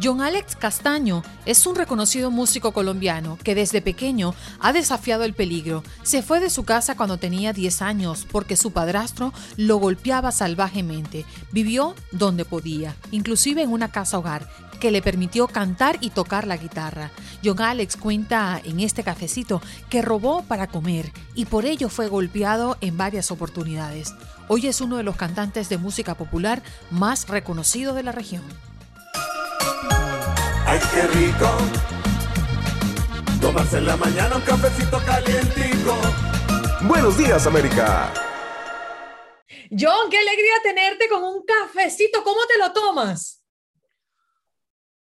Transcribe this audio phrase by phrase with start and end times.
[0.00, 5.82] John Alex Castaño es un reconocido músico colombiano que desde pequeño ha desafiado el peligro.
[6.04, 11.24] Se fue de su casa cuando tenía 10 años porque su padrastro lo golpeaba salvajemente.
[11.50, 16.58] Vivió donde podía, inclusive en una casa hogar, que le permitió cantar y tocar la
[16.58, 17.10] guitarra.
[17.44, 19.60] John Alex cuenta en este cafecito
[19.90, 24.14] que robó para comer y por ello fue golpeado en varias oportunidades.
[24.46, 28.44] Hoy es uno de los cantantes de música popular más reconocido de la región.
[30.70, 31.48] ¡Ay, qué rico!
[33.40, 35.96] Tomarse en la mañana un cafecito calientico.
[36.82, 38.12] Buenos días, América.
[39.70, 42.22] John, qué alegría tenerte con un cafecito.
[42.22, 43.42] ¿Cómo te lo tomas?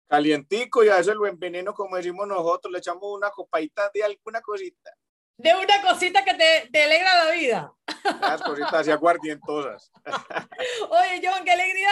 [0.07, 4.39] Calientico y a eso lo enveneno, como decimos nosotros, le echamos una copadita de alguna
[4.39, 4.91] cosita.
[5.39, 7.73] De una cosita que te, te alegra la vida.
[8.03, 9.89] Las cositas así aguardientosas.
[10.89, 11.89] Oye, John, qué alegría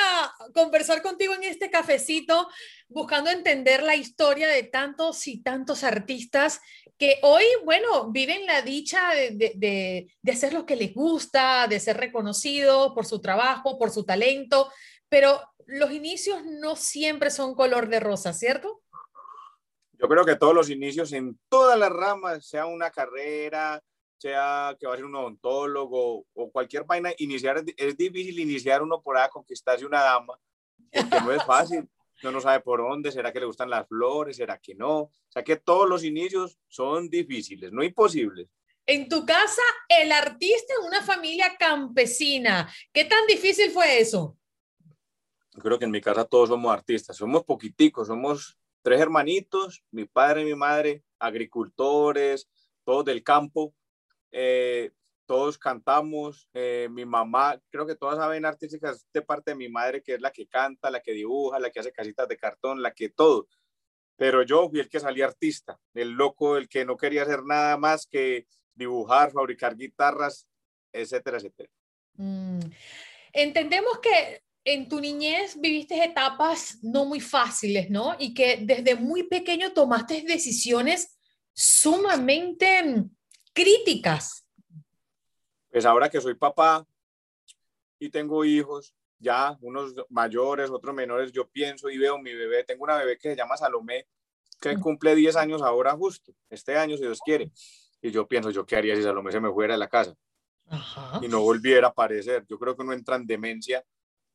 [0.53, 2.49] conversar contigo en este cafecito,
[2.89, 6.59] buscando entender la historia de tantos y tantos artistas
[6.97, 11.67] que hoy, bueno, viven la dicha de, de, de, de hacer lo que les gusta,
[11.67, 14.69] de ser reconocidos por su trabajo, por su talento,
[15.07, 18.81] pero los inicios no siempre son color de rosa, ¿cierto?
[19.99, 23.83] Yo creo que todos los inicios en todas las ramas, sea una carrera,
[24.17, 29.01] sea que va a ser un odontólogo o cualquier vaina, iniciar, es difícil iniciar uno
[29.01, 30.39] por a conquistarse una dama,
[30.91, 31.89] porque no es fácil,
[32.21, 35.11] uno no sabe por dónde, será que le gustan las flores, será que no, o
[35.29, 38.49] sea que todos los inicios son difíciles, no imposibles.
[38.85, 44.37] En tu casa, el artista en una familia campesina, ¿qué tan difícil fue eso?
[45.59, 50.43] Creo que en mi casa todos somos artistas, somos poquiticos, somos tres hermanitos, mi padre
[50.43, 52.47] y mi madre, agricultores,
[52.85, 53.75] todos del campo,
[54.31, 54.91] eh,
[55.25, 60.01] todos cantamos, eh, mi mamá, creo que todas saben artísticas de parte de mi madre,
[60.01, 62.93] que es la que canta, la que dibuja, la que hace casitas de cartón, la
[62.93, 63.49] que todo.
[64.15, 67.75] Pero yo fui el que salí artista, el loco, el que no quería hacer nada
[67.75, 70.47] más que dibujar, fabricar guitarras,
[70.93, 71.69] etcétera, etcétera.
[72.13, 72.61] Mm.
[73.33, 78.17] Entendemos que en tu niñez viviste etapas no muy fáciles, ¿no?
[78.19, 81.17] Y que desde muy pequeño tomaste decisiones
[81.53, 83.09] sumamente mm,
[83.53, 84.45] críticas.
[85.71, 86.85] Pues ahora que soy papá
[87.97, 92.83] y tengo hijos, ya unos mayores, otros menores, yo pienso y veo mi bebé, tengo
[92.83, 94.05] una bebé que se llama Salomé,
[94.59, 97.51] que cumple 10 años ahora justo, este año si Dios quiere.
[98.01, 100.13] Y yo pienso, ¿yo qué haría si Salomé se me fuera de la casa?
[100.65, 101.21] Ajá.
[101.21, 102.45] Y no volviera a aparecer.
[102.49, 103.81] Yo creo que uno entra en demencia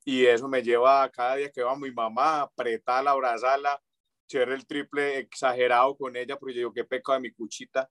[0.04, 3.80] y eso me lleva a cada día que va mi mamá, apretarla, abrazarla,
[4.26, 7.88] ser el triple exagerado con ella, porque yo digo, qué pecado de mi cuchita.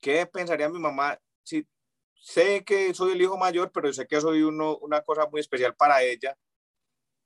[0.00, 1.66] ¿Qué pensaría mi mamá si
[2.14, 5.74] sé que soy el hijo mayor, pero sé que soy uno, una cosa muy especial
[5.74, 6.36] para ella?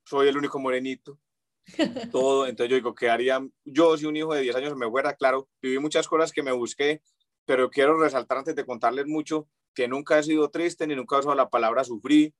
[0.05, 1.19] Soy el único morenito.
[2.13, 5.15] Todo, entonces yo digo, ¿qué haría yo si un hijo de 10 años me fuera?
[5.15, 7.03] Claro, viví muchas cosas que me busqué,
[7.45, 11.19] pero quiero resaltar antes de contarles mucho que nunca he sido triste, ni nunca he
[11.21, 12.33] usado la palabra sufrir,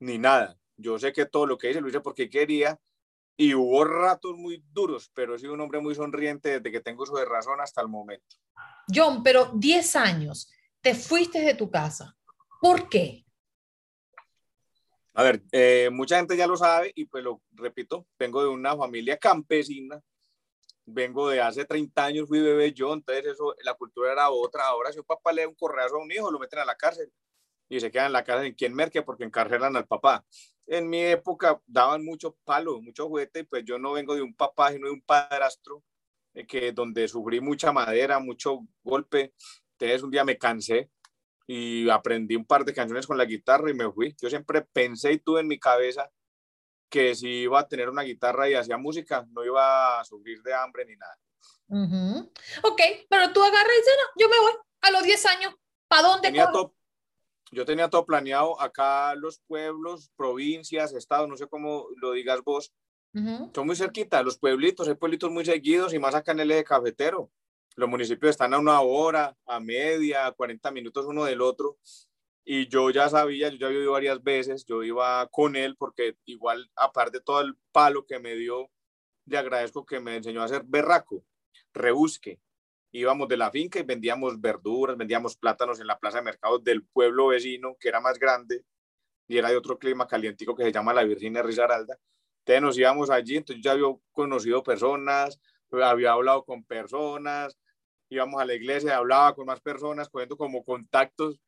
[0.00, 2.78] ni nada yo sé que todo lo que hice lo hice porque quería
[3.36, 7.04] y hubo ratos muy duros, pero he sido un hombre muy sonriente desde que tengo
[7.04, 8.36] su de razón hasta el momento.
[8.92, 12.16] John, pero 10 años, te fuiste de tu casa.
[12.60, 13.24] ¿Por qué?
[15.14, 18.76] A ver, eh, mucha gente ya lo sabe y pues lo repito, vengo de una
[18.76, 20.00] familia campesina,
[20.84, 24.66] vengo de hace 30 años, fui bebé yo, entonces eso, la cultura era otra.
[24.66, 26.74] Ahora si un papá le da un correazo a un hijo, lo meten a la
[26.74, 27.12] cárcel
[27.68, 30.24] y se queda en la casa en quien merque porque encarcelan al papá.
[30.66, 34.72] En mi época daban mucho palo, mucho juguete, pues yo no vengo de un papá,
[34.72, 35.82] sino de un padrastro,
[36.34, 39.34] eh, que donde sufrí mucha madera, mucho golpe.
[39.72, 40.90] Entonces un día me cansé
[41.46, 44.16] y aprendí un par de canciones con la guitarra y me fui.
[44.20, 46.10] Yo siempre pensé y tuve en mi cabeza
[46.88, 50.54] que si iba a tener una guitarra y hacía música, no iba a sufrir de
[50.54, 51.18] hambre ni nada.
[51.68, 52.30] Uh -huh.
[52.62, 55.54] Ok, pero tú agarras y dices, no, yo me voy a los 10 años.
[55.88, 56.28] ¿Para dónde?
[56.28, 56.73] Tenía todo,
[57.54, 62.72] yo tenía todo planeado acá los pueblos, provincias, estados, no sé cómo lo digas vos,
[63.14, 63.54] uh -huh.
[63.54, 66.64] son muy cerquita, los pueblitos, hay pueblitos muy seguidos y más acá en el eje
[66.64, 67.30] cafetero.
[67.76, 71.78] Los municipios están a una hora, a media, a 40 minutos uno del otro.
[72.44, 76.16] Y yo ya sabía, yo ya había ido varias veces, yo iba con él porque
[76.26, 78.70] igual, aparte de todo el palo que me dio,
[79.26, 81.24] le agradezco que me enseñó a hacer berraco,
[81.72, 82.38] rebusque.
[82.96, 86.84] Íbamos de la finca y vendíamos verduras, vendíamos plátanos en la plaza de mercado del
[86.84, 88.64] pueblo vecino, que era más grande,
[89.26, 91.98] y era de otro clima calientico que se llama la Virginia Risaralda.
[92.38, 95.40] Entonces nos íbamos allí, entonces yo ya había conocido personas,
[95.72, 97.58] había hablado con personas,
[98.08, 101.40] íbamos a la iglesia, hablaba con más personas, cogiendo como contactos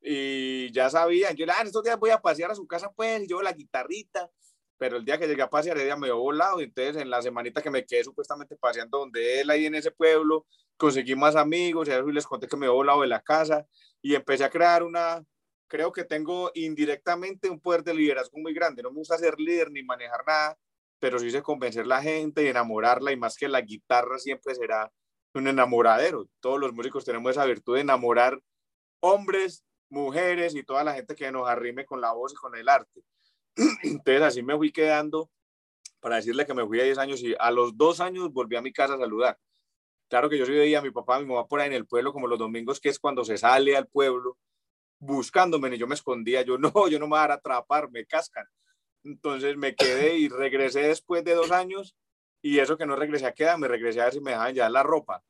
[0.00, 3.26] y ya sabían, yo, ah, estos días voy a pasear a su casa, pues, y
[3.26, 4.30] yo la guitarrita,
[4.78, 7.22] pero el día que llegué a pasear, ella me dio volado, y entonces en la
[7.22, 10.46] semanita que me quedé supuestamente paseando donde él, ahí en ese pueblo,
[10.82, 13.64] conseguí más amigos, y les conté que me dio volado de la casa,
[14.02, 15.24] y empecé a crear una,
[15.68, 18.82] creo que tengo indirectamente un poder de liderazgo muy grande.
[18.82, 20.58] No me gusta ser líder ni manejar nada,
[20.98, 24.56] pero sí sé convencer a la gente y enamorarla y más que la guitarra siempre
[24.56, 24.90] será
[25.34, 26.26] un enamoradero.
[26.40, 28.40] Todos los músicos tenemos esa virtud de enamorar
[28.98, 32.68] hombres, mujeres y toda la gente que nos arrime con la voz y con el
[32.68, 33.04] arte.
[33.84, 35.30] Entonces así me fui quedando
[36.00, 38.62] para decirle que me fui a 10 años y a los dos años volví a
[38.62, 39.38] mi casa a saludar.
[40.12, 41.86] Claro que yo sí veía a mi papá, a mi mamá por ahí en el
[41.86, 44.36] pueblo, como los domingos, que es cuando se sale al pueblo
[44.98, 48.44] buscándome, y yo me escondía, yo no, yo no me voy a atrapar, me cascan.
[49.04, 51.96] Entonces me quedé y regresé después de dos años
[52.42, 54.68] y eso que no regresé a quedar, me regresé a ver si me dejaban ya
[54.68, 55.24] la ropa.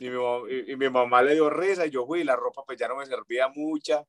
[0.00, 0.18] Y mi,
[0.66, 2.96] y, mi, mamá le dio risa y yo fui y la ropa pues ya no
[2.96, 4.02] me servía mucha,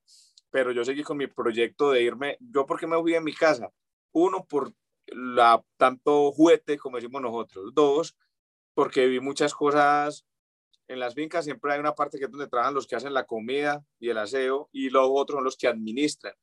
[0.50, 2.38] pero yo seguí con mi proyecto de irme.
[2.40, 3.70] ¿Yo porque me fui a mi casa?
[4.14, 4.72] Uno, por
[5.08, 7.74] la, tanto juguete, como decimos nosotros.
[7.74, 8.16] Dos,
[8.78, 10.24] porque vi muchas cosas
[10.88, 13.26] en las fincas siempre hay una parte que es donde trabajan los que hacen la
[13.26, 16.34] comida y el aseo y los otros son los que administran.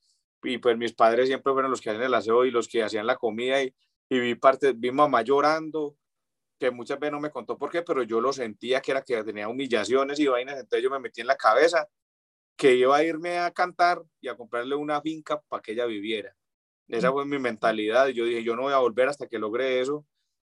[0.42, 3.06] Y pues mis padres siempre fueron los que hacen el aseo y los que hacían
[3.06, 3.72] la comida y,
[4.08, 5.96] y vi parte, vi mamá llorando,
[6.58, 9.22] que muchas veces no me contó por qué, pero yo lo sentía que era que
[9.22, 11.88] tenía humillaciones y vainas, entonces yo me metí en la cabeza
[12.56, 16.34] que iba a irme a cantar y a comprarle una finca para que ella viviera.
[16.88, 18.08] Esa fue mi mentalidad.
[18.08, 20.04] y Yo dije, yo no voy a volver hasta que logre eso.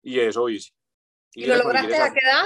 [0.03, 0.73] Y eso hice.
[1.35, 2.45] ¿Y, lo lograste a qué edad?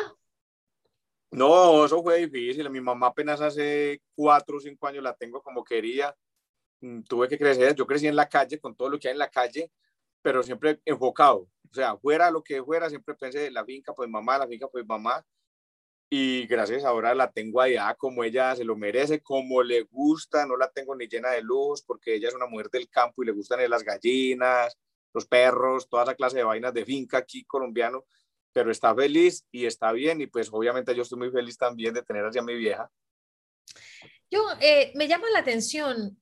[1.30, 2.68] No, eso fue difícil.
[2.70, 6.14] Mi mamá apenas hace cuatro o cinco años la tengo como quería.
[6.80, 7.74] Mm, tuve que crecer.
[7.74, 9.70] Yo crecí en la calle con todo lo que hay en la calle,
[10.22, 11.48] pero siempre enfocado.
[11.70, 14.86] O sea, fuera lo que fuera, siempre pensé la finca, pues mamá, la finca, pues
[14.86, 15.24] mamá.
[16.10, 20.46] Y gracias ahora la tengo allá como ella se lo merece, como le gusta.
[20.46, 23.26] No la tengo ni llena de luz porque ella es una mujer del campo y
[23.26, 24.78] le gustan las gallinas,
[25.12, 28.04] los perros, toda esa clase de vainas de finca aquí colombiano
[28.52, 32.02] pero está feliz y está bien y pues obviamente yo estoy muy feliz también de
[32.02, 32.90] tener a mi vieja.
[34.30, 36.20] Yo, eh, me llama la atención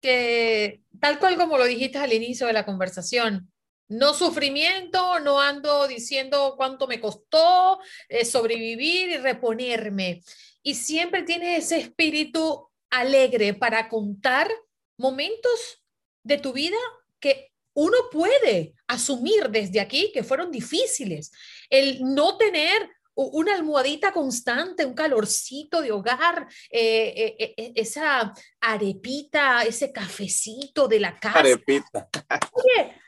[0.00, 3.50] que tal cual como lo dijiste al inicio de la conversación,
[3.88, 10.22] no sufrimiento, no ando diciendo cuánto me costó eh, sobrevivir y reponerme.
[10.62, 14.50] Y siempre tienes ese espíritu alegre para contar
[14.96, 15.82] momentos
[16.22, 16.78] de tu vida
[17.20, 21.30] que uno puede asumir desde aquí que fueron difíciles.
[21.68, 29.62] El no tener una almohadita constante, un calorcito de hogar, eh, eh, eh, esa arepita,
[29.62, 31.38] ese cafecito de la casa.
[31.38, 32.08] Arepita.
[32.52, 33.00] Oye,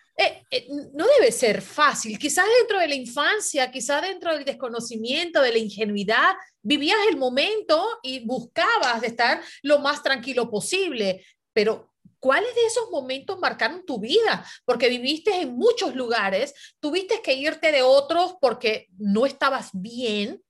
[0.94, 2.18] no debe ser fácil.
[2.18, 7.98] Quizás dentro de la infancia, quizás dentro del desconocimiento, de la ingenuidad, vivías el momento
[8.02, 14.00] y buscabas de estar lo más tranquilo posible, pero ¿Cuáles de esos momentos marcaron tu
[14.00, 14.44] vida?
[14.64, 20.42] Porque viviste en muchos lugares, tuviste que irte de otros porque no estabas bien.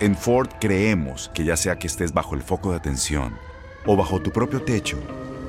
[0.00, 3.36] En Ford creemos que ya sea que estés bajo el foco de atención
[3.86, 4.98] o bajo tu propio techo,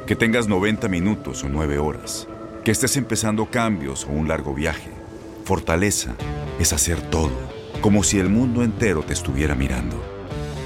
[0.08, 2.28] que tengas 90 minutos o 9 horas,
[2.64, 4.90] que estés empezando cambios o un largo viaje,
[5.46, 6.16] fortaleza
[6.60, 7.32] es hacer todo,
[7.82, 9.96] como si el mundo entero te estuviera mirando.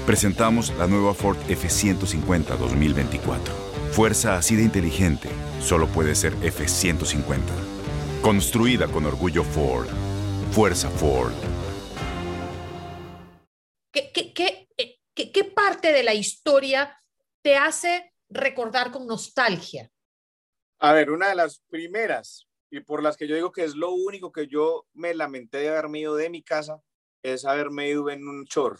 [0.06, 5.28] Presentamos la nueva Ford F150 2024 Fuerza así de inteligente
[5.60, 7.40] solo puede ser F-150.
[8.22, 9.88] Construida con orgullo Ford.
[10.52, 11.32] Fuerza Ford.
[13.90, 14.68] ¿Qué, qué,
[15.14, 16.96] qué, parte de la historia
[17.42, 19.90] te hace recordar con nostalgia?
[20.78, 23.90] A ver, una de las primeras y por las que yo digo que es lo
[23.90, 26.80] único que yo me lamenté de haberme ido de mi casa
[27.22, 28.78] es haberme ido en un chor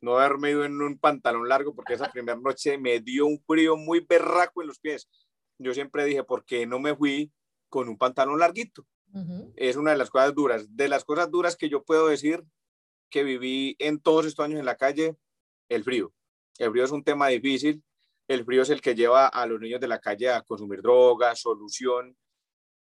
[0.00, 3.76] no haberme ido en un pantalón largo porque esa primera noche me dio un frío
[3.76, 5.08] muy berraco en los pies.
[5.58, 7.30] Yo siempre dije, ¿por qué no me fui
[7.68, 8.86] con un pantalón larguito?
[9.56, 10.74] Es una de las cosas duras.
[10.76, 12.44] De las cosas duras que yo puedo decir
[13.10, 15.16] que viví en todos estos años en la calle,
[15.68, 16.12] el frío.
[16.58, 17.82] El frío es un tema difícil.
[18.28, 21.40] El frío es el que lleva a los niños de la calle a consumir drogas,
[21.40, 22.16] solución,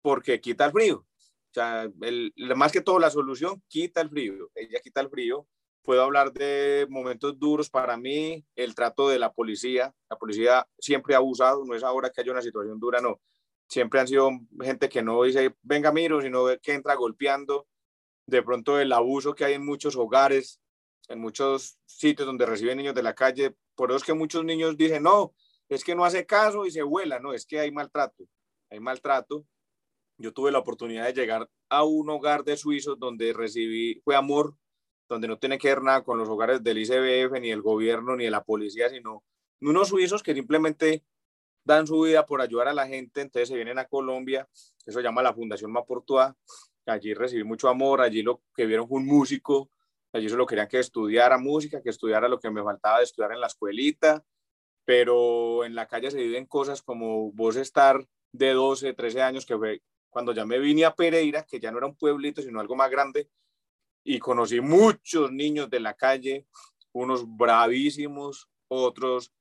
[0.01, 0.98] porque quita el frío.
[0.98, 4.50] O sea, el, más que todo la solución quita el frío.
[4.53, 5.48] Ella quita el frío
[5.83, 9.93] puedo hablar de momentos duros para mí, el trato de la policía.
[10.09, 13.21] La policía siempre ha abusado, no es ahora que haya una situación dura, no.
[13.67, 14.29] siempre han sido
[14.61, 17.67] gente que no dice, venga, miro, sino que entra golpeando.
[18.27, 20.61] De pronto el abuso que hay en muchos hogares,
[21.09, 24.77] en muchos sitios donde reciben niños de la calle, por eso es que muchos niños
[24.77, 25.33] dicen, no,
[25.69, 28.25] es que no hace caso y se vuela, no, es que hay maltrato,
[28.69, 29.45] hay maltrato.
[30.17, 34.55] Yo tuve la oportunidad de llegar a un hogar de suizos donde recibí, fue amor,
[35.12, 38.24] donde no tiene que ver nada con los hogares del ICBF, ni el gobierno, ni
[38.24, 39.24] de la policía, sino
[39.60, 41.03] unos suizos que simplemente
[41.65, 44.48] dan su vida por ayudar a la gente, entonces se vienen a Colombia,
[44.86, 46.36] eso se llama la Fundación Maportua,
[46.86, 49.70] allí recibí mucho amor, allí lo que vieron fue un músico,
[50.13, 53.41] allí solo querían que estudiara música, que estudiara lo que me faltaba de estudiar en
[53.41, 54.24] la escuelita,
[54.86, 59.58] pero en la calle se viven cosas como vos estar de 12, 13 años, que
[59.58, 62.77] fue cuando ya me vine a Pereira, que ya no era un pueblito, sino algo
[62.77, 63.30] más grande,
[64.03, 66.48] y conocí muchos niños de la calle,
[66.91, 69.31] unos bravísimos, otros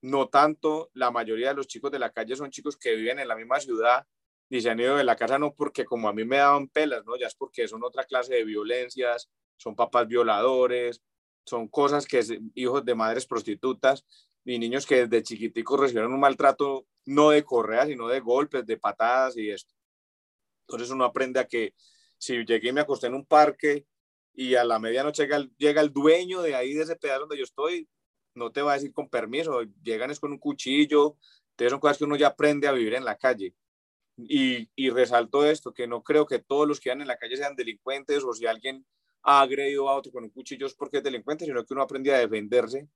[0.00, 3.28] no tanto, la mayoría de los chicos de la calle son chicos que viven en
[3.28, 4.06] la misma ciudad
[4.50, 7.04] y se han ido de la casa no porque como a mí me daban pelas,
[7.06, 7.16] ¿no?
[7.16, 11.00] Ya es porque son otra clase de violencias, son papás violadores,
[11.46, 14.04] son cosas que es hijos de madres prostitutas
[14.44, 18.76] y niños que desde chiquiticos recibieron un maltrato no de correa, sino de golpes, de
[18.76, 19.74] patadas y esto.
[20.66, 21.74] Entonces uno aprende a que
[22.18, 23.86] si llegué y me acosté en un parque
[24.34, 27.44] y a la medianoche llega llega el dueño de ahí, de ese pedazo donde yo
[27.44, 27.88] estoy,
[28.34, 31.16] no te va a decir con permiso, llegan es con un cuchillo,
[31.50, 33.54] entonces son cosas que uno ya aprende a vivir en la calle.
[34.16, 37.36] Y, y resalto esto, que no creo que todos los que van en la calle
[37.36, 38.86] sean delincuentes o si alguien
[39.22, 42.14] ha agredido a otro con un cuchillo es porque es delincuente, sino que uno aprende
[42.14, 42.88] a defenderse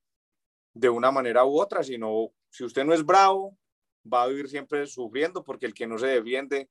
[0.74, 3.56] de una manera u otra, sino si usted no es bravo,
[4.12, 6.68] va a vivir siempre sufriendo porque el que no se defiende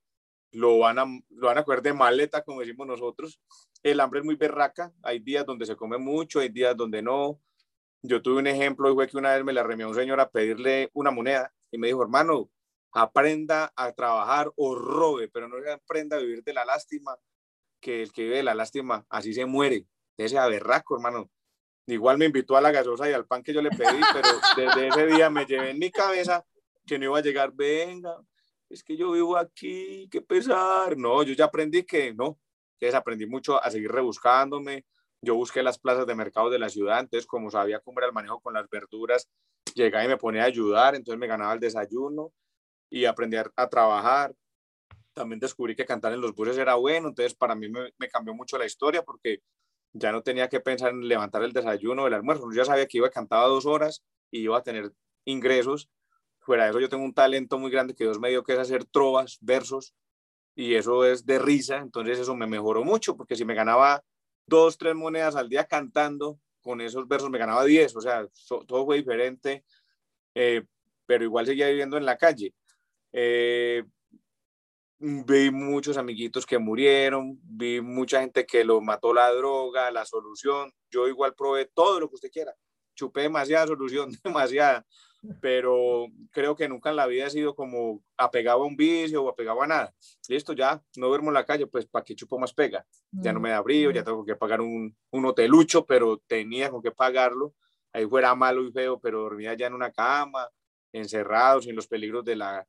[0.51, 3.39] lo van a, lo van a coger de maleta, como decimos nosotros.
[3.84, 7.39] El hambre es muy berraca, hay días donde se come mucho, hay días donde no.
[8.01, 10.89] Yo tuve un ejemplo, fue que una vez me la remió un señor a pedirle
[10.94, 12.50] una moneda y me dijo, hermano,
[12.94, 17.18] aprenda a trabajar o robe, pero no aprenda a vivir de la lástima,
[17.80, 19.86] que el que vive de la lástima así se muere.
[20.18, 21.30] Ese aberraco, hermano.
[21.86, 24.88] Igual me invitó a la gasosa y al pan que yo le pedí, pero desde
[24.88, 26.46] ese día me llevé en mi cabeza
[26.86, 28.18] que no iba a llegar, venga,
[28.70, 30.98] es que yo vivo aquí, qué pesar.
[30.98, 32.40] No, yo ya aprendí que no,
[32.74, 34.86] entonces aprendí mucho a seguir rebuscándome.
[35.22, 38.14] Yo busqué las plazas de mercado de la ciudad, entonces como sabía cómo era el
[38.14, 39.28] manejo con las verduras,
[39.74, 42.32] llegaba y me ponía a ayudar, entonces me ganaba el desayuno
[42.90, 44.36] y aprendí a, trabajar.
[45.14, 48.58] También descubrí que cantar en los buses era bueno, entonces para mí me, cambió mucho
[48.58, 49.40] la historia porque
[49.94, 52.86] ya no tenía que pensar en levantar el desayuno o el almuerzo, yo ya sabía
[52.86, 54.92] que iba a cantar dos horas y iba a tener
[55.26, 55.90] ingresos
[56.48, 58.60] Fuera de eso, yo tengo un talento muy grande que Dios me dio, que es
[58.60, 59.94] hacer trovas, versos,
[60.56, 64.01] y eso es de risa, entonces eso me mejoró mucho, porque si me ganaba
[64.46, 68.25] dos, tres monedas al día cantando, con esos versos me ganaba diez, o sea,
[68.66, 69.66] todo fue diferente,
[70.36, 70.63] eh,
[71.06, 72.54] pero igual seguía viviendo en la calle.
[73.12, 73.84] Eh,
[75.00, 80.72] vi muchos amiguitos que murieron, vi mucha gente que lo mató la droga, la solución.
[80.89, 82.56] Yo igual probé todo lo que usted quiera.
[82.96, 84.86] Chupé demasiada solución, demasiada
[85.42, 89.30] pero creo que nunca en la vida he sido como apegado a un vicio o
[89.30, 89.94] apegado a nada.
[90.28, 92.86] Listo, ya no duermo en la calle, pues ¿para qué chupo más pega?
[93.12, 96.82] Ya no me da brillo, ya tengo que pagar un, un hotelucho, pero tenía con
[96.82, 97.54] qué pagarlo.
[97.94, 100.50] Ahí fuera malo y feo, pero dormía ya en una cama,
[100.92, 102.68] encerrado, sin los peligros de la,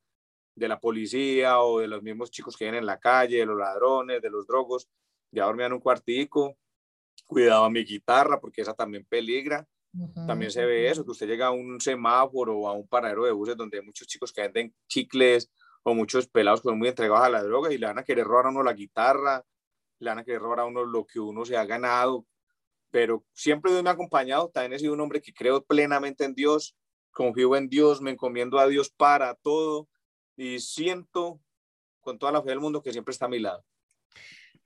[0.55, 3.57] de la policía o de los mismos chicos que vienen en la calle, de los
[3.57, 4.89] ladrones, de los drogos.
[5.31, 6.57] Ya dormía en un cuartico,
[7.27, 9.67] cuidaba mi guitarra porque esa también peligra
[10.27, 13.31] también se ve eso, que usted llega a un semáforo o a un paradero de
[13.31, 15.49] buses donde hay muchos chicos que venden chicles
[15.83, 18.25] o muchos pelados que son muy entregados a la droga y le van a querer
[18.25, 19.43] robar a uno la guitarra,
[19.99, 22.25] le van a querer robar a uno lo que uno se ha ganado.
[22.91, 26.75] Pero siempre de un acompañado, también he sido un hombre que creo plenamente en Dios,
[27.11, 29.87] confío en Dios, me encomiendo a Dios para todo
[30.35, 31.39] y siento
[31.99, 33.63] con toda la fe del mundo que siempre está a mi lado.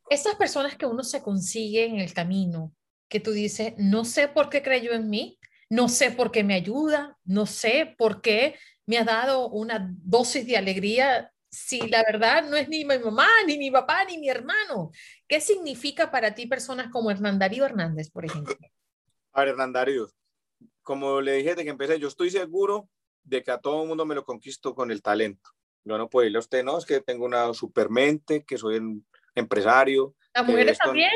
[0.09, 2.73] Esas personas que uno se consigue en el camino,
[3.13, 5.37] que tú dices, no sé por qué creyó en mí,
[5.69, 10.47] no sé por qué me ayuda, no sé por qué me ha dado una dosis
[10.47, 14.29] de alegría si la verdad no es ni mi mamá, ni mi papá, ni mi
[14.29, 14.89] hermano.
[15.27, 18.55] ¿Qué significa para ti personas como Hernán Darío Hernández, por ejemplo?
[19.31, 20.09] A ver, Hernán Darío,
[20.81, 22.89] como le dije desde que empecé, yo estoy seguro
[23.21, 25.51] de que a todo el mundo me lo conquisto con el talento.
[25.83, 29.05] Yo no puedo irle a usted, no, es que tengo una supermente, que soy un
[29.35, 30.15] empresario.
[30.33, 31.11] ¿Las mujeres también?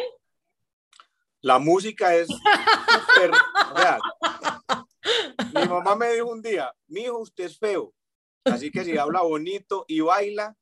[1.48, 3.32] La música es súper
[5.54, 7.94] Mi mamá me dijo un día, mi hijo, usted es feo,
[8.44, 10.58] así que si habla bonito y baila,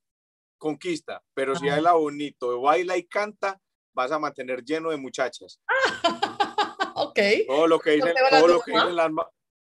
[0.60, 3.60] conquista, pero si habla bonito, baila y canta,
[3.96, 5.60] vas a mantener lleno de muchachas.
[6.96, 7.20] ok.
[7.48, 9.12] Todo lo que dicen, todo lo que dicen las,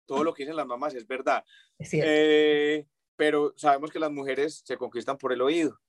[0.04, 1.42] todo lo que dicen las mamás es verdad.
[1.78, 1.92] Es.
[1.94, 5.80] Eh, pero sabemos que las mujeres se conquistan por el oído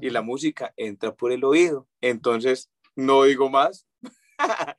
[0.00, 0.26] y la Mm.
[0.26, 1.86] música entra por el oído.
[2.00, 3.84] Entonces, no digo más.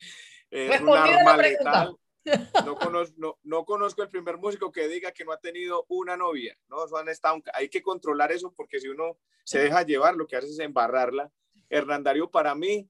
[1.38, 1.96] letal.
[2.66, 6.16] No conozco, no, no conozco el primer músico que diga que no ha tenido una
[6.18, 6.56] novia.
[6.68, 6.86] ¿no?
[6.86, 10.36] Eso han estado- hay que controlar eso porque si uno se deja llevar, lo que
[10.36, 11.32] hace es embarrarla.
[11.70, 12.88] Hernán Darío, para mí,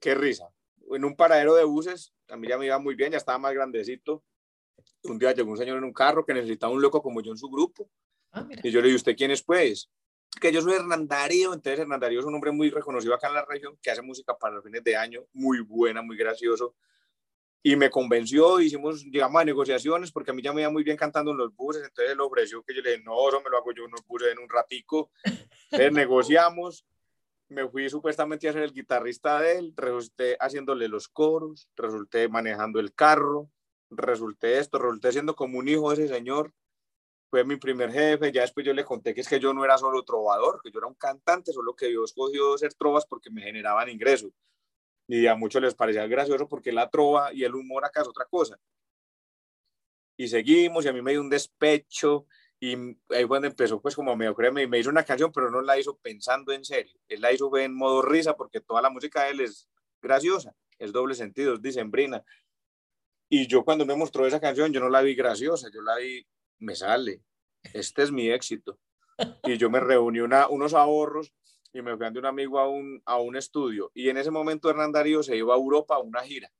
[0.00, 0.48] qué risa.
[0.90, 3.52] En un paradero de buses, a mí ya me iba muy bien, ya estaba más
[3.52, 4.24] grandecito.
[5.02, 7.38] Un día llegó un señor en un carro que necesitaba un loco como yo en
[7.38, 7.90] su grupo.
[8.32, 8.46] Ah.
[8.62, 9.90] Y yo le dije, ¿usted quién es, pues?
[10.40, 11.54] Que yo soy Hernán Darío.
[11.54, 14.36] Entonces, Hernán Darío es un hombre muy reconocido acá en la región que hace música
[14.36, 16.74] para los fines de año, muy buena, muy gracioso.
[17.62, 20.96] Y me convenció, hicimos, llegamos a negociaciones, porque a mí ya me iba muy bien
[20.96, 21.82] cantando en los buses.
[21.82, 24.06] Entonces, él ofreció que yo le dije, no, eso me lo hago yo en los
[24.06, 25.10] buses en un ratico.
[25.70, 26.84] Entonces, negociamos.
[27.48, 32.80] Me fui supuestamente a ser el guitarrista de él, resulté haciéndole los coros, resulté manejando
[32.80, 33.50] el carro,
[33.90, 36.52] resulté esto, resulté siendo como un hijo de ese señor
[37.34, 39.76] fue mi primer jefe, ya después yo le conté que es que yo no era
[39.76, 43.42] solo trovador, que yo era un cantante, solo que yo escogió ser trovas porque me
[43.42, 44.30] generaban ingresos.
[45.08, 48.24] Y a muchos les parecía gracioso porque la trova y el humor acá es otra
[48.26, 48.56] cosa.
[50.16, 52.28] Y seguimos y a mí me dio un despecho
[52.60, 52.76] y
[53.10, 55.96] ahí donde empezó pues como medio créeme me hizo una canción, pero no la hizo
[55.96, 57.00] pensando en serio.
[57.08, 59.68] Él la hizo en modo risa porque toda la música de él es
[60.00, 62.22] graciosa, es doble sentido, es dicembrina.
[63.28, 66.24] Y yo cuando me mostró esa canción, yo no la vi graciosa, yo la vi
[66.58, 67.22] me sale,
[67.72, 68.78] este es mi éxito.
[69.44, 71.32] Y yo me reuní una, unos ahorros
[71.72, 73.90] y me fui de un amigo a un, a un estudio.
[73.94, 76.50] Y en ese momento Hernán Darío se iba a Europa a una gira.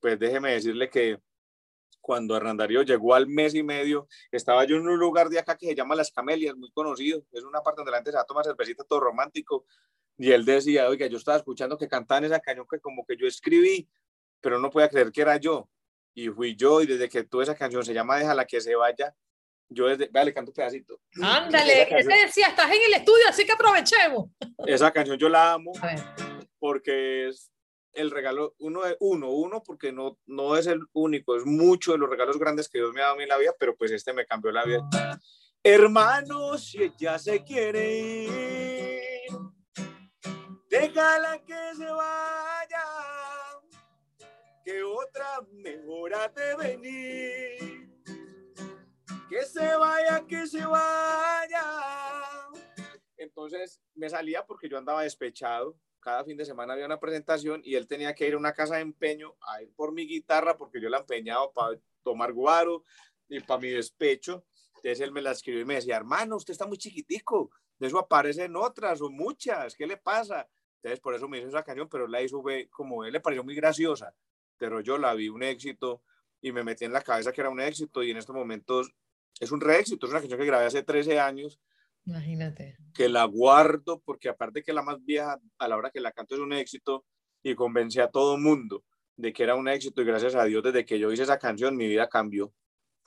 [0.00, 1.20] Pues déjeme decirle que
[2.00, 5.56] cuando Hernán Darío llegó al mes y medio, estaba yo en un lugar de acá
[5.56, 7.24] que se llama Las Camelias, muy conocido.
[7.30, 9.64] Es una parte donde la se va a tomar cervecita todo romántico.
[10.18, 13.26] Y él decía, oiga, yo estaba escuchando que cantaban esa cañón que como que yo
[13.26, 13.88] escribí,
[14.40, 15.68] pero no podía creer que era yo
[16.14, 19.14] y fui yo y desde que tuve esa canción se llama Déjala que se vaya,
[19.68, 21.00] yo desde, vea, le canto un pedacito.
[21.22, 24.30] Ándale, canción, decía, estás en el estudio, así que aprovechemos.
[24.66, 25.98] esa canción yo la amo A ver.
[26.58, 27.50] porque es
[27.94, 31.98] el regalo, uno de uno, uno porque no, no es el único, es mucho de
[31.98, 33.90] los regalos grandes que Dios me ha dado a mí en la vida, pero pues
[33.90, 34.80] este me cambió la vida.
[35.62, 39.30] Hermano, si ella se quiere ir,
[40.68, 42.84] déjala que se vaya,
[44.64, 47.90] que otra mejor ha de venir.
[49.28, 51.64] Que se vaya, que se vaya.
[53.16, 55.78] Entonces me salía porque yo andaba despechado.
[56.00, 58.76] Cada fin de semana había una presentación y él tenía que ir a una casa
[58.76, 62.84] de empeño a ir por mi guitarra porque yo la empeñaba para tomar guaro
[63.28, 64.44] y para mi despecho.
[64.76, 67.98] Entonces él me la escribió y me decía, hermano, usted está muy chiquitico, de eso
[67.98, 70.48] aparecen otras o muchas, ¿qué le pasa?
[70.76, 73.54] Entonces por eso me hizo esa canción, pero la hizo como él le pareció muy
[73.54, 74.12] graciosa,
[74.62, 76.04] pero yo la vi un éxito
[76.40, 78.92] y me metí en la cabeza que era un éxito y en estos momentos
[79.40, 81.58] es un re éxito, es una canción que grabé hace 13 años,
[82.06, 82.76] Imagínate.
[82.94, 86.36] que la guardo porque aparte que la más vieja, a la hora que la canto
[86.36, 87.04] es un éxito
[87.42, 88.84] y convencí a todo mundo
[89.16, 91.76] de que era un éxito y gracias a Dios desde que yo hice esa canción
[91.76, 92.54] mi vida cambió.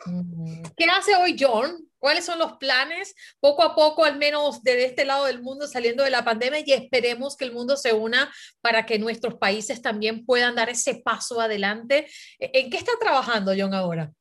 [0.06, 0.62] Mm.
[0.76, 1.90] ¿Qué hace hoy John?
[2.06, 3.16] ¿Cuáles son los planes?
[3.40, 6.72] Poco a poco, al menos de este lado del mundo, saliendo de la pandemia y
[6.72, 11.42] esperemos que el mundo se una para que nuestros países también puedan dar ese paso
[11.42, 12.06] adelante.
[12.38, 14.14] ¿En qué está trabajando John ahora?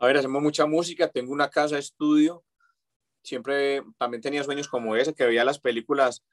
[0.00, 2.42] A ver, hacemos mucha música, tengo una casa estudio,
[3.22, 6.24] siempre también tenía sueños como ese, que veía las películas,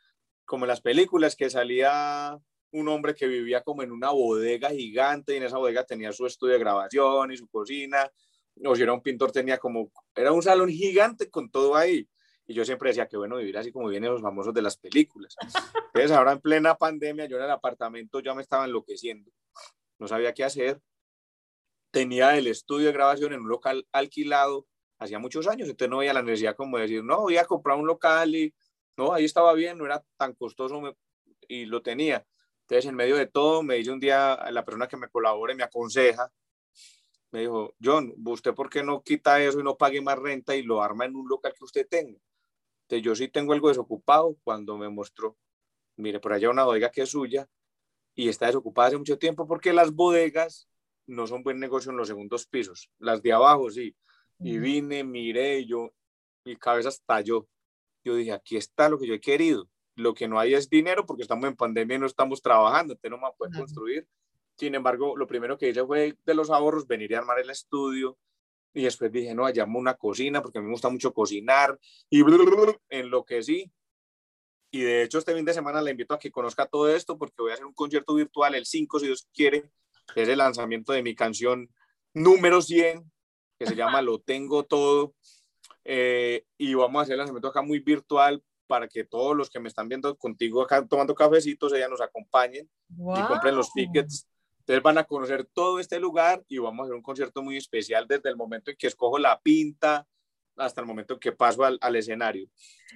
[0.45, 2.39] como en las películas que salía
[2.71, 6.25] un hombre que vivía como en una bodega gigante y en esa bodega tenía su
[6.25, 8.09] estudio de grabación y su cocina,
[8.63, 12.07] o si era un pintor tenía como, era un salón gigante con todo ahí.
[12.47, 15.35] Y yo siempre decía que bueno vivir así como vienen los famosos de las películas.
[15.87, 19.31] Entonces ahora en plena pandemia yo en el apartamento ya me estaba enloqueciendo,
[19.99, 20.79] no sabía qué hacer.
[21.91, 26.13] Tenía el estudio de grabación en un local alquilado hacía muchos años, entonces no veía
[26.13, 28.53] la necesidad como de decir, no, voy a comprar un local y
[28.97, 30.81] no, ahí estaba bien, no era tan costoso
[31.47, 32.25] y lo tenía.
[32.61, 35.55] Entonces, en medio de todo, me dice un día la persona que me colabora y
[35.55, 36.31] me aconseja,
[37.35, 40.63] me dijo, John, ¿usted por qué no quita eso y no pague más renta y
[40.63, 42.17] lo arma en un local que usted tenga?
[42.83, 45.37] Entonces, yo sí tengo algo desocupado cuando me mostró,
[45.97, 47.47] mire, por allá una bodega que es suya
[48.15, 50.69] y está desocupada hace mucho tiempo porque las bodegas
[51.07, 53.95] no son buen negocio en los segundos pisos, las de abajo sí.
[54.39, 55.93] Y vine, miré, yo,
[56.45, 57.47] mi cabeza estalló.
[58.03, 59.69] Yo dije, aquí está lo que yo he querido.
[59.95, 63.11] Lo que no hay es dinero porque estamos en pandemia y no estamos trabajando, entonces
[63.11, 63.63] no me puede Claro.
[63.65, 64.07] construir.
[64.57, 68.17] Sin embargo, lo primero que hice fue de los ahorros venir a armar el estudio
[68.73, 72.21] y después dije, no, llamo una cocina porque a mí me gusta mucho cocinar y
[72.89, 73.71] enloquecí.
[74.71, 77.35] Y de hecho este fin de semana le invito a que conozca todo esto porque
[77.37, 79.71] voy a hacer un concierto virtual el 5, si Dios quiere.
[80.15, 81.69] Es el lanzamiento de mi canción
[82.13, 83.09] número 100,
[83.57, 85.15] que se llama Lo Tengo Todo.
[85.85, 89.59] eh, y vamos a hacer el lanzamiento acá muy virtual para que todos los que
[89.59, 94.27] me están viendo contigo acá tomando cafecitos, ella nos acompañen y compren los tickets.
[94.65, 98.07] Entonces van a conocer todo este lugar y vamos a hacer un concierto muy especial
[98.07, 100.07] desde el momento en que escojo la pinta
[100.57, 102.49] hasta el momento en que paso al, al escenario.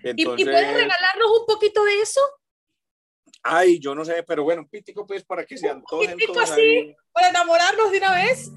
[0.04, 2.22] Entonces, ¿Y, ¿Y puedes regalarnos un poquito de eso?
[3.44, 6.40] Ay, yo no sé, pero bueno, un pítico pues para que se antojen ¿Un pítico
[6.40, 6.96] así?
[7.12, 8.52] ¿Para enamorarnos de una vez?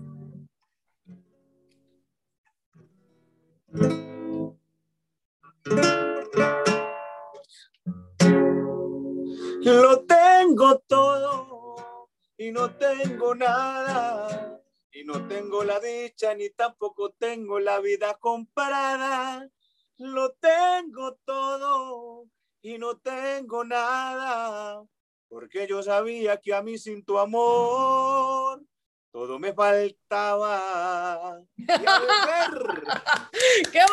[9.64, 11.51] Lo tengo todo
[12.42, 14.60] y no tengo nada.
[14.90, 19.48] Y no tengo la dicha ni tampoco tengo la vida comparada.
[19.98, 22.26] Lo tengo todo
[22.60, 24.84] y no tengo nada.
[25.28, 28.60] Porque yo sabía que a mí sin tu amor
[29.12, 31.38] todo me faltaba.
[31.58, 31.68] qué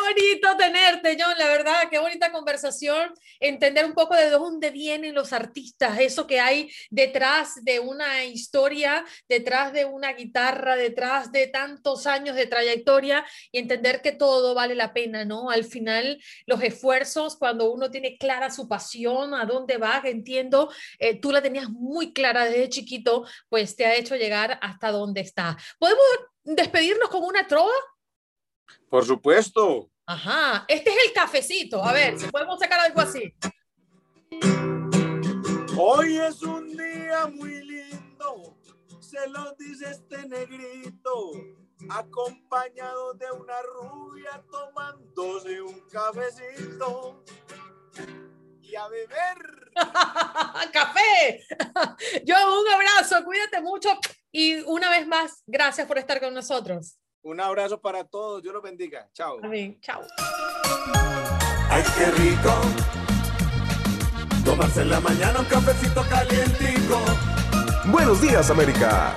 [0.02, 5.34] bonito tenerte, John, la verdad, qué bonita conversación, entender un poco de dónde vienen los
[5.34, 12.06] artistas, eso que hay detrás de una historia, detrás de una guitarra, detrás de tantos
[12.06, 15.50] años de trayectoria y entender que todo vale la pena, ¿no?
[15.50, 21.20] Al final, los esfuerzos, cuando uno tiene clara su pasión, a dónde va, entiendo, eh,
[21.20, 25.56] tú la tenías muy clara desde chiquito, pues te ha hecho llegar hasta donde está.
[25.78, 26.04] ¿Podemos
[26.44, 27.72] despedirnos con una trova?
[28.88, 29.90] Por supuesto.
[30.06, 31.84] Ajá, este es el cafecito.
[31.84, 33.34] A ver, si podemos sacar algo así.
[35.76, 38.56] Hoy es un día muy lindo,
[39.00, 41.32] se lo dice este negrito,
[41.88, 47.24] acompañado de una rubia tomándose un cafecito
[48.60, 49.70] y a beber.
[50.72, 51.46] ¡Café!
[52.24, 53.98] Yo un abrazo, cuídate mucho
[54.32, 56.96] y una vez más, gracias por estar con nosotros.
[57.22, 59.08] Un abrazo para todos, Dios los bendiga.
[59.12, 59.38] Chao.
[59.42, 60.02] Amén, chao.
[61.68, 62.52] Ay, qué rico.
[64.44, 66.98] Tomarse en la mañana un cafecito calientico.
[67.86, 69.16] Buenos días, América.